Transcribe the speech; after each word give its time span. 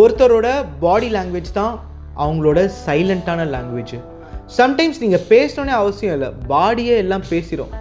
ஒருத்தரோட 0.00 0.48
body 0.82 1.08
language 1.14 1.50
தான் 1.58 1.74
அவங்களோட 2.22 2.60
சைலண்ட்டான 2.86 3.42
லாங்குவேஜ் 3.52 3.96
சம்டைம்ஸ் 4.56 5.00
நீங்கள் 5.02 5.24
பேசணுன்னே 5.32 5.74
அவசியம் 5.82 6.14
இல்லை 6.16 6.30
பாடியே 6.52 6.94
எல்லாம் 7.02 7.24
பேசிடும் 7.32 7.72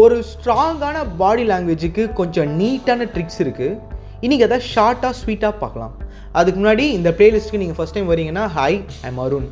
ஒரு 0.00 0.16
ஸ்ட்ராங்கான 0.30 0.96
பாடி 1.22 1.44
லாங்குவேஜுக்கு 1.50 2.04
கொஞ்சம் 2.20 2.50
நீட்டான 2.60 3.08
ட்ரிக்ஸ் 3.14 3.40
இருக்குது 3.44 3.78
இன்றைக்கி 4.24 4.44
அதை 4.48 4.58
ஷார்ட்டாக 4.74 5.12
ஸ்வீட்டாக 5.20 5.54
பார்க்கலாம். 5.62 5.94
அதுக்கு 6.38 6.58
முன்னாடி 6.60 6.84
இந்த 6.98 7.10
ப்ளேலிஸ்ட்டுக்கு 7.18 7.62
நீங்கள் 7.62 7.78
ஃபஸ்ட் 7.78 7.96
டைம் 7.98 8.10
வரீங்கன்னா 8.12 8.44
hi 8.58 8.80
I'm 9.08 9.20
Arun 9.26 9.48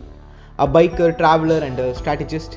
a 0.64 0.68
biker 0.76 1.14
traveller 1.22 1.66
and 1.68 1.82
strategist 2.00 2.56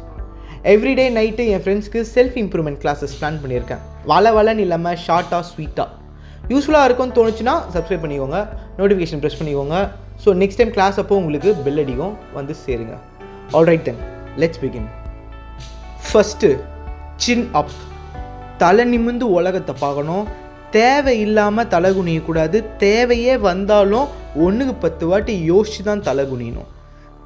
everyday 0.74 1.08
night 1.20 1.46
என் 1.54 1.64
ஃப்ரெண்ட்ஸ்க்கு 1.66 2.02
செல்ஃப் 2.16 2.38
இம்ப்ரூவ்மெண்ட் 2.44 2.82
கிளாஸஸ் 2.86 3.16
பிளான் 3.22 3.42
பண்ணியிருக்கேன். 3.44 3.84
வள 4.12 4.32
வளன்னு 4.38 4.66
இல்லாமல் 4.68 5.00
ஷார்ட்டாக 5.08 5.44
ஸ்வீட்டாக 5.52 5.90
யூஸ்ஃபுல்லாக 6.52 6.88
இருக்கும்னு 6.88 7.16
தோணுச்சுன்னா 7.18 7.56
சப்ஸ்கிரைப் 7.74 8.04
பண்ணிக்கோங்க. 8.04 8.40
நோட்டிஃபிகேஷன் 8.80 9.22
ப்ரெஸ் 9.24 9.40
பண்ணிக்கோங்க. 9.40 9.78
ஸோ 10.24 10.30
நெக்ஸ்ட் 10.42 10.60
டைம் 10.62 10.74
கிளாஸ் 10.78 10.98
அப்போ 11.02 11.16
உங்களுக்கு 11.22 11.50
பெல் 11.66 11.82
அடிக்கும். 11.84 12.16
வந்து 12.38 12.54
சேருங்க. 12.64 12.96
Alright 13.58 13.86
then 13.88 14.02
let's 14.42 14.62
begin 14.64 14.90
first 16.08 16.50
chin 17.24 17.46
up 17.60 17.76
தலை 18.64 18.84
நிமிந்து 18.94 19.26
உலகத்தை 19.40 19.74
பார்க்கணும். 19.84 20.26
தேவை 20.78 21.14
இல்லாமல் 21.26 21.70
தலை 21.74 21.90
குனியக்கூடாது 21.98 22.58
தேவையே 22.84 23.36
வந்தாலும் 23.50 24.10
ஒன்றுக்கு 24.46 24.76
பத்து 24.84 25.06
வாட்டி 25.12 25.34
யோசிச்சு 25.52 25.82
தான் 25.90 26.04
தலை 26.10 26.26
குனியணும். 26.32 26.70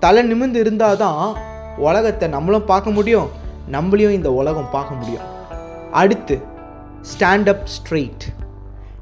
தலை 0.04 0.22
நிமிந்து 0.30 0.60
இருந்தால் 0.66 1.02
தான் 1.06 1.20
உலகத்தை 1.88 2.28
நம்மளும் 2.36 2.70
பார்க்க 2.72 2.98
முடியும். 2.98 3.30
நம்மளையும் 3.76 4.16
இந்த 4.20 4.30
உலகம் 4.42 4.72
பார்க்க 4.78 5.00
முடியும். 5.02 5.28
அடுத்து 6.02 6.36
ஸ்டாண்ட் 7.12 7.52
அப் 7.54 7.68
ஸ்ட்ரெயிட் 7.76 8.26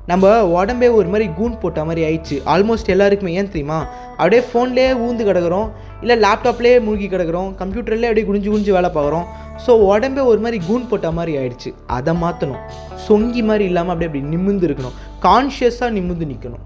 நம்ம 0.09 0.29
உடம்பே 0.53 0.87
ஒரு 0.99 1.07
மாதிரி 1.13 1.25
கூன் 1.37 1.57
போட்ட 1.61 1.81
மாதிரி 1.87 2.01
ஆயிடுச்சு. 2.07 2.37
ஆல்மோஸ்ட் 2.53 2.91
எல்லாருக்குமே 2.93 3.33
ஏன் 3.39 3.49
தெரியுமா? 3.53 3.79
அப்படியே 4.21 4.41
ஃபோன்லேயே 4.47 4.91
ஊந்து 5.07 5.23
கிடக்குறோம். 5.27 5.67
இல்லை 6.03 6.15
லேப்டாப்லேயே 6.23 6.77
மூழ்கி 6.85 7.07
கிடக்குறோம். 7.13 7.49
கம்ப்யூட்டர்லேயே 7.59 8.09
அப்படியே 8.11 8.27
குடிஞ்சு 8.29 8.49
குடிஞ்சு 8.51 8.73
வேலை 8.77 8.89
பார்க்குறோம். 8.97 9.25
ஸோ 9.65 9.71
உடம்பே 9.89 10.23
ஒரு 10.31 10.39
மாதிரி 10.45 10.59
கூன் 10.69 10.87
போட்ட 10.91 11.11
மாதிரி 11.17 11.33
ஆயிடுச்சு. 11.41 11.71
அதை 11.97 12.13
மாற்றணும் 12.23 12.63
சொங்கி 13.07 13.43
மாதிரி 13.49 13.65
இல்லாமல் 13.71 13.93
அப்படியே 13.93 14.09
அப்படி 14.11 14.23
நிமிந்து 14.35 14.67
இருக்கணும். 14.69 14.97
கான்ஷியஸாக 15.27 15.91
நிமிந்து 15.97 16.27
நிற்கணும் 16.31 16.65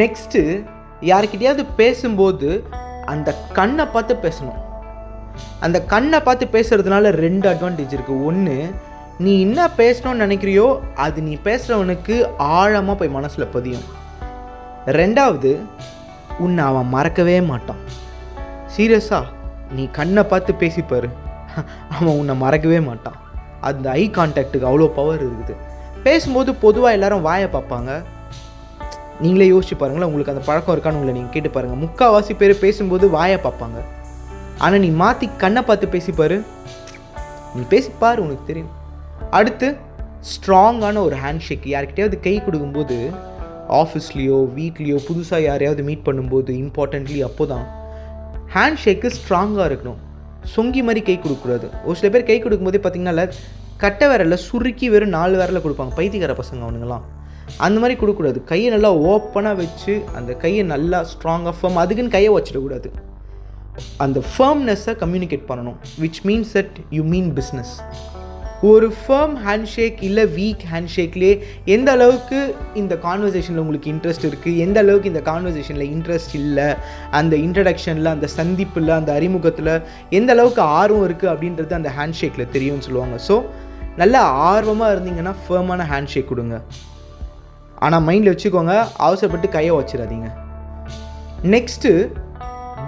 நெக்ஸ்ட்டு 0.00 0.42
யார்கிட்டயாவது 1.12 1.64
பேசும்போது 1.80 2.50
அந்த 3.12 3.30
கண்ணை 3.58 3.86
பார்த்து 3.94 4.14
பேசணும். 4.26 4.60
அந்த 5.66 5.78
கண்ணை 5.92 6.18
பார்த்து 6.26 6.44
பேசுகிறதுனால 6.56 7.10
ரெண்டு 7.24 7.46
அட்வான்டேஜ் 7.52 7.94
இருக்குது 7.96 8.24
ஒன்று 8.30 8.56
நீ 9.22 9.32
என்ன 9.46 9.66
பேசணும்னு 9.80 10.24
நினைக்கிறியோ 10.24 10.64
அது 11.04 11.18
நீ 11.26 11.34
பேசுகிறவனுக்கு 11.44 12.14
ஆழமாக 12.54 12.94
போய் 13.00 13.16
மனசில் 13.16 13.52
பதியும். 13.52 13.84
ரெண்டாவது 14.98 15.50
உன்னை 16.44 16.62
அவன் 16.70 16.90
மறக்கவே 16.94 17.36
மாட்டான். 17.50 17.82
சீரியஸாக 18.76 19.30
நீ 19.76 19.84
கண்ணை 19.98 20.24
பார்த்து 20.32 20.52
பேசிப்பாரு 20.62 21.10
அவன் 21.96 22.16
உன்னை 22.20 22.36
மறக்கவே 22.42 22.80
மாட்டான். 22.88 23.18
அந்த 23.68 23.86
ஐ 24.00 24.04
கான்டாக்டுக்கு 24.16 24.70
அவ்வளோ 24.70 24.90
பவர் 24.98 25.24
இருக்குது. 25.26 25.54
பேசும்போது 26.06 26.50
பொதுவாக 26.66 26.96
எல்லாரும் 26.96 27.26
வாயை 27.28 27.48
பார்ப்பாங்க. 27.56 27.90
நீங்களே 29.24 29.52
யோசிச்சு 29.54 29.76
பாருங்களேன் 29.80 30.08
உங்களுக்கு 30.10 30.34
அந்த 30.36 30.44
பழக்கம் 30.48 30.74
இருக்கான்னு 30.74 30.98
உங்களை 31.00 31.14
நீங்கள் 31.16 31.34
கேட்டு 31.34 31.50
பாருங்கள் 31.56 31.82
முக்கால்வாசி 31.84 32.34
பேர் 32.40 32.62
பேசும்போது 32.64 33.08
வாயை 33.18 33.38
பார்ப்பாங்க. 33.44 33.80
ஆனால் 34.64 34.82
நீ 34.86 34.90
மாற்றி 35.02 35.26
கண்ணை 35.42 35.62
பார்த்து 35.68 35.94
பேசிப்பாரு 35.94 36.38
நீ 37.56 37.62
பேசிப்பார் 37.74 38.24
உனக்கு 38.24 38.48
தெரியும். 38.50 38.72
அடுத்து 39.38 39.68
ஸ்ட்ராங்கான 40.32 40.96
ஒரு 41.06 41.16
ஹேண்ட் 41.22 41.44
ஷேக் 41.46 41.66
யார்கிட்டயாவது 41.74 42.16
கை 42.26 42.34
கொடுக்கும்போது 42.46 42.96
ஆஃபீஸ்லேயோ 43.80 44.38
வீட்லேயோ 44.56 44.98
புதுசாக 45.08 45.40
யாரையாவது 45.48 45.82
மீட் 45.88 46.04
பண்ணும்போது 46.08 46.50
இம்பார்ட்டன்ட்லி 46.64 47.18
அப்போ 47.28 47.44
தான் 47.52 47.66
ஹேண்ட் 48.54 48.80
ஷேக்கு 48.84 49.10
ஸ்ட்ராங்காக 49.18 49.66
இருக்கணும். 49.70 50.00
சொங்கி 50.54 50.80
மாதிரி 50.86 51.00
கை 51.08 51.16
கொடுக்கக்கூடாது. 51.18 51.66
ஒரு 51.86 51.96
சில 52.00 52.08
பேர் 52.14 52.28
கை 52.30 52.38
கொடுக்கும்போதே 52.44 52.80
பார்த்தீங்கன்னா 52.84 53.26
கட்டை 53.82 54.06
விரலில் 54.10 54.42
சுருக்கி 54.46 54.86
வெறும் 54.94 55.14
நாலு 55.18 55.34
விரலில் 55.40 55.64
கொடுப்பாங்க. 55.64 55.92
பைத்தியக்கார 56.00 56.34
பசங்க 56.40 56.62
அவனுங்களாம் 56.66 57.04
அந்த 57.66 57.76
மாதிரி 57.82 57.94
கொடுக்கக்கூடாது. 58.00 58.38
கையை 58.50 58.68
நல்லா 58.74 58.90
ஓப்பனாக 59.12 59.56
வச்சு 59.62 59.94
அந்த 60.18 60.32
கையை 60.44 60.62
நல்லா 60.74 60.98
ஸ்ட்ராங்காக 61.12 61.54
ஃபர்ம் 61.58 61.80
அதுக்குன்னு 61.82 62.14
கையை 62.16 62.30
வச்சிடக்கூடாது. 62.36 62.90
அந்த 64.04 64.18
ஃபர்ம்னஸை 64.32 64.94
கம்யூனிகேட் 65.02 65.48
பண்ணணும். 65.50 65.78
Which 66.04 66.22
means 66.28 66.54
that 66.58 66.76
you 66.98 67.04
mean 67.14 67.30
business 67.40 67.74
ஒரு 68.62 68.88
ஃபர்ம் 68.98 69.34
ஹேண்ட்ஷேக் 69.46 69.98
இல்லை 70.08 70.24
வீக் 70.36 70.62
ஹேண்ட்ஷேக்லேயே 70.72 71.34
எந்த 71.74 71.88
அளவுக்கு 71.96 72.38
இந்த 72.74 72.94
கான்வர்சேஷனில் 73.06 73.62
உங்களுக்கு 73.62 73.90
இன்ட்ரெஸ்ட் 73.94 74.26
இருக்குது 74.28 74.60
எந்த 74.64 74.78
அளவுக்கு 74.84 75.10
இந்த 75.12 75.22
கான்வர்சேஷனில் 75.30 75.88
இன்ட்ரெஸ்ட் 75.96 76.34
இல்லை 76.40 76.68
அந்த 77.10 77.36
இன்ட்ரடக்ஷனில் 77.46 78.12
அந்த 78.14 78.26
சந்திப்பில் 78.36 78.94
அந்த 78.98 79.12
அறிமுகத்தில் 79.12 79.72
எந்த 80.10 80.32
அளவுக்கு 80.36 80.62
ஆர்வம் 80.80 81.06
இருக்குது 81.08 81.32
அப்படின்றது 81.34 81.78
அந்த 81.80 81.92
ஹேண்ட்ஷேக்கில் 81.98 82.52
தெரியும்னு 82.56 82.86
சொல்லுவாங்க. 82.88 83.18
ஸோ 83.28 83.36
நல்லா 84.02 84.22
ஆர்வமாக 84.52 84.94
இருந்தீங்கன்னா 84.94 85.34
ஃபர்மான 85.44 85.82
ஹேண்ட்ஷேக் 85.92 86.30
கொடுங்க. 86.32 86.56
ஆனால் 87.84 88.04
மைண்டில் 88.08 88.32
வச்சுக்கோங்க 88.32 88.74
அவசரப்பட்டு 89.06 89.48
கையை 89.48 89.74
வச்சிடாதீங்க. 89.78 90.28
Next 91.54 91.90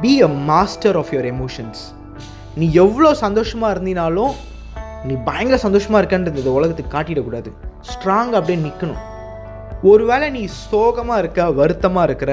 be 0.03 0.13
a 0.23 0.29
master 0.51 0.97
of 1.01 1.11
your 1.15 1.31
emotions 1.37 1.83
நீ 2.61 2.67
எவ்வளோ 2.73 3.15
சந்தோஷமாக 3.15 3.75
இருந்தினாலும் 3.75 4.35
நீ 5.09 5.15
பயங்கர 5.29 5.57
சந்தோஷமாக 5.65 6.01
இருக்கன்றது 6.03 6.41
இந்த 6.43 6.53
உலகத்துக்கு 6.59 6.95
காட்டிடக்கூடாது. 6.97 7.51
ஸ்ட்ராங் 7.91 8.33
அப்படியே 8.39 8.59
நிற்கணும் 8.67 9.03
ஒருவேளை 9.91 10.27
நீ 10.37 10.43
சோகமாக 10.61 11.21
இருக்க 11.23 11.41
வருத்தமாக 11.61 12.07
இருக்கிற 12.09 12.33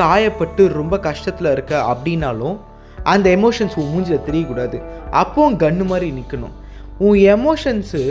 காயப்பட்டு 0.00 0.62
ரொம்ப 0.80 0.94
கஷ்டத்தில் 1.06 1.52
இருக்க 1.54 1.74
அப்படின்னாலும் 1.92 2.56
அந்த 3.12 3.26
எமோஷன்ஸ் 3.38 3.76
உன் 3.80 3.92
மூஞ்சில் 3.92 4.24
தெரியக்கூடாது. 4.28 4.78
அப்போவும் 5.22 5.60
கன்று 5.62 5.84
மாதிரி 5.90 6.08
நிற்கணும் 6.18 6.54
உன் 7.06 7.18
எமோஷன்ஸு 7.36 8.02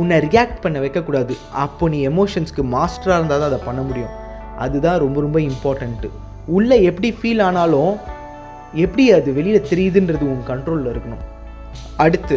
உன்னை 0.00 0.16
ரியாக்ட் 0.26 0.62
பண்ண 0.64 0.76
வைக்கக்கூடாது. 0.84 1.34
அப்போ 1.64 1.88
நீ 1.92 1.98
எமோஷன்ஸ்க்கு 2.10 2.62
மாஸ்டராக 2.74 3.18
இருந்தால் 3.18 3.42
தான் 3.42 3.50
அதை 3.52 3.60
பண்ண 3.68 3.80
முடியும். 3.88 4.14
அதுதான் 4.64 5.02
ரொம்ப 5.04 5.20
ரொம்ப 5.26 5.38
இம்பார்ட்டண்ட்டு 5.50 6.10
உள்ளே 6.56 6.76
எப்படி 6.90 7.08
ஃபீல் 7.18 7.42
ஆனாலும் 7.48 7.92
எப்படி 8.84 9.04
அது 9.18 9.28
வெளியில் 9.38 9.68
தெரியுதுன்றது 9.70 10.24
உன் 10.32 10.44
கண்ட்ரோலில் 10.50 10.90
இருக்கணும். 10.92 11.22
அடுத்து 12.04 12.36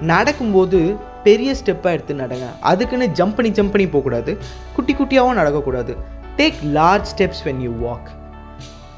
நடக்கும்போது 0.00 0.96
பெரிய 1.24 1.54
ஸ்டெப்பாக 1.60 1.96
எடுத்து 1.96 2.14
நடங்க. 2.14 2.46
அதுக்குன்னு 2.60 3.06
ஜம்ப் 3.18 3.36
பண்ணி 3.36 3.50
ஜம்ப் 3.58 3.74
பண்ணி 3.74 3.86
போகக்கூடாது. 3.88 4.38
குட்டி 4.76 4.92
குட்டியாகவும் 4.94 5.40
நடக்கக்கூடாது. 5.40 5.92
Take 6.38 6.58
large 6.78 7.10
steps 7.12 7.44
when 7.44 7.62
you 7.66 7.72
walk 7.86 8.08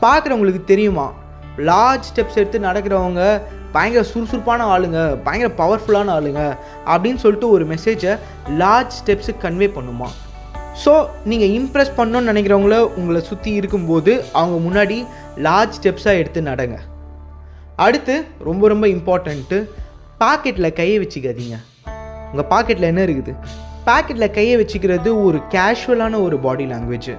பார்க்குறவங்களுக்கு 0.02 0.64
தெரியுமா? 0.64 1.06
லார்ஜ் 1.56 2.08
ஸ்டெப்ஸ் 2.10 2.38
எடுத்து 2.40 2.58
நடக்கிறவங்க 2.58 3.42
பயங்கர 3.72 4.04
சுறுசுறுப்பான 4.10 4.64
ஆளுங்க 4.74 5.16
பயங்கர 5.26 5.50
பவர்ஃபுல்லான 5.62 6.12
ஆளுங்க 6.18 6.42
அப்படின்னு 6.92 7.22
சொல்லிட்டு 7.24 7.48
ஒரு 7.48 7.64
மெசேஜை 7.72 8.18
லார்ஜ் 8.62 8.96
ஸ்டெப்ஸுக்கு 9.00 9.44
கன்வே 9.46 9.68
பண்ணுமா? 9.78 10.08
ஸோ 10.84 10.92
நீங்கள் 11.24 11.52
இம்ப்ரெஸ் 11.58 11.96
பண்ணணும்னு 11.96 12.30
நினைக்கிறவங்கள 12.32 12.78
உங்களை 12.78 13.20
சுற்றி 13.20 13.52
இருக்கும்போது 13.52 14.24
அவங்க 14.32 14.56
முன்னாடி 14.66 15.06
லார்ஜ் 15.36 15.76
ஸ்டெப்ஸாக 15.78 16.20
எடுத்து 16.22 16.42
நடங்க. 16.42 16.78
அடுத்து 17.76 18.14
ரொம்ப 18.48 18.68
ரொம்ப 18.68 18.86
இம்பார்ட்டண்ட்டு 18.86 19.68
பாக்கெட்டில் 20.20 20.72
கையை 20.72 20.98
வச்சுக்காதீங்க. 20.98 21.56
உங்கள் 22.32 22.46
பாக்கெட்டில் 22.50 22.88
என்ன 22.90 23.04
இருக்குது? 23.04 23.32
பாக்கெட்டில் 23.86 24.30
கையை 24.30 24.54
வச்சுக்கிறது 24.56 25.24
ஒரு 25.24 25.38
கேஷுவலான 25.54 26.22
ஒரு 26.22 26.38
பாடி 26.38 26.66
லாங்குவேஜ் 26.66 27.18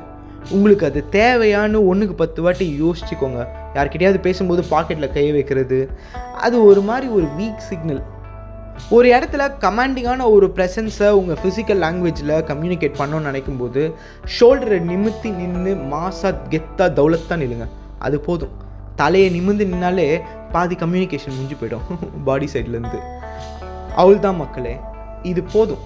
உங்களுக்கு 0.49 0.85
அது 0.85 1.03
தேவையானு 1.11 1.85
ஒன்றுக்கு 1.87 2.15
பத்து 2.15 2.41
வாட்டி 2.41 2.81
யோசிச்சுக்கோங்க. 2.81 3.47
யார்கிட்டயாவது 3.73 4.21
பேசும்போது 4.21 4.63
பாக்கெட்டில் 4.69 5.13
கையை 5.13 5.31
வைக்கிறது 5.31 5.89
அது 6.37 6.65
ஒரு 6.65 6.81
மாதிரி 6.81 7.07
ஒரு 7.07 7.27
வீக் 7.37 7.57
சிக்னல் 7.57 8.01
ஒரு 8.89 9.09
இடத்துல 9.09 9.51
கமாண்டிங்கான 9.59 10.29
ஒரு 10.31 10.53
ப்ரெசன்ஸை 10.55 11.09
உங்கள் 11.09 11.37
ஃபிசிக்கல் 11.43 11.83
லாங்குவேஜில் 11.85 12.35
கம்யூனிகேட் 12.51 12.99
பண்ணணும்னு 12.99 13.31
நினைக்கும்போது 13.31 13.93
ஷோல்டரை 14.39 14.79
நிமித்தி 14.91 15.35
நின்று 15.35 15.73
மாசா 15.73 16.35
கெத்தா 16.49 16.87
தௌலத்தான் 16.99 17.43
நில்லுங்க. 17.43 17.67
அது 17.99 18.19
போதும். 18.19 18.65
தலையை 19.01 19.29
நிமிந்து 19.35 19.65
நின்னாலே 19.71 20.07
பாதி 20.53 20.75
கம்யூனிகேஷன் 20.81 21.35
முடிஞ்சு 21.37 21.57
போயிடும். 21.61 21.85
பாடி 22.27 22.47
சைட்லேருந்து 22.53 22.99
அவள் 24.01 24.23
தான் 24.25 24.39
மக்களே. 24.41 24.73
இது 25.31 25.43
போதும். 25.53 25.83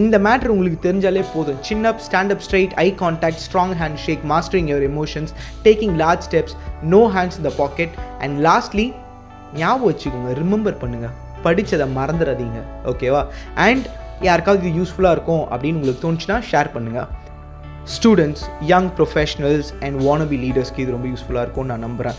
இந்த 0.00 0.18
மேட்ரு 0.18 0.52
உங்களுக்கு 0.54 0.78
தெரிஞ்சாலே 0.88 1.22
போதும். 1.34 1.58
Chin 1.68 1.86
up 1.90 2.02
stand 2.06 2.32
up 2.34 2.44
straight 2.46 2.74
eye 2.84 2.86
contact 3.02 3.42
strong 3.46 3.74
hand 3.80 3.98
shake 4.04 4.22
mastering 4.32 4.68
your 4.72 4.86
emotions 4.90 5.32
taking 5.66 5.96
large 6.02 6.24
steps 6.28 6.54
no 6.94 7.00
hands 7.16 7.38
in the 7.40 7.52
pocket 7.62 7.96
and 8.18 8.36
lastly 8.48 8.86
ஞாபகம் 9.54 9.88
வச்சுக்கோங்க 9.90 10.32
ரிமெம்பர் 10.42 10.78
பண்ணுங்கள் 10.82 11.14
படித்ததை 11.44 11.88
மறந்துடாதீங்க. 11.98 12.58
ஓகேவா 12.92 13.22
அண்ட் 13.66 13.86
யாருக்காவது 14.20 14.62
இது 14.62 14.78
யூஸ்ஃபுல்லாக 14.80 15.16
இருக்கும் 15.16 15.44
அப்படின்னு 15.50 15.78
உங்களுக்கு 15.80 16.04
தோணுச்சுன்னா 16.04 16.38
ஷேர் 16.50 16.68
பண்ணுங்கள் 16.74 17.08
students 17.94 18.44
young 18.66 18.90
professionals 18.98 19.70
and 19.80 19.96
wannabe 20.02 20.36
லீடர்ஸ்க்கு 20.44 20.82
இது 20.84 20.90
ரொம்ப 20.90 21.08
யூஸ்ஃபுல்லாக 21.08 21.44
இருக்கும்னு 21.46 21.72
நான் 21.72 21.86
நம்புகிறேன் 21.86 22.18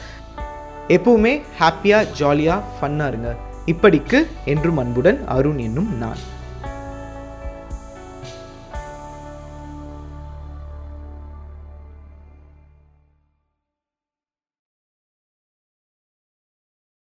எப்பவுமே 0.88 1.42
ஹாப்பியாக 1.60 2.12
ஜாலியாக 2.12 2.64
ஃபன்னாக 2.82 3.08
இருங்க. 3.08 3.36
இப்படிக்கு 3.66 4.28
என்றும் 4.46 4.78
அன்புடன் 4.78 5.28
அருண் 5.28 5.58
என்னும் 5.58 5.98
நான். 5.98 6.18